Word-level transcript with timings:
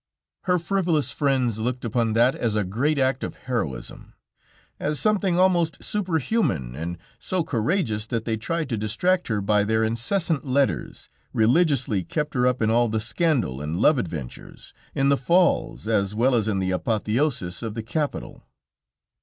Her 0.45 0.57
frivolous 0.57 1.11
friends 1.11 1.59
looked 1.59 1.85
upon 1.85 2.13
that 2.13 2.33
as 2.33 2.55
a 2.55 2.63
great 2.63 2.97
act 2.97 3.23
of 3.23 3.35
heroism, 3.35 4.15
as 4.79 4.99
something 4.99 5.37
almost 5.37 5.83
super 5.83 6.17
human, 6.17 6.75
and 6.75 6.97
so 7.19 7.43
courageous, 7.43 8.07
that 8.07 8.25
they 8.25 8.35
tried 8.35 8.67
to 8.69 8.77
distract 8.77 9.27
her 9.27 9.41
by 9.41 9.63
their 9.63 9.83
incessant 9.83 10.43
letters, 10.43 11.07
religiously 11.33 12.03
kept 12.03 12.33
her 12.33 12.47
up 12.47 12.63
in 12.63 12.71
all 12.71 12.89
the 12.89 12.99
scandal, 12.99 13.61
and 13.61 13.77
love 13.77 13.99
adventures, 13.99 14.73
in 14.95 15.09
the 15.09 15.17
falls, 15.17 15.87
as 15.87 16.15
well 16.15 16.33
as 16.33 16.47
in 16.47 16.57
the 16.57 16.71
apotheosis 16.71 17.61
of 17.61 17.75
the 17.75 17.83
capital. 17.83 18.43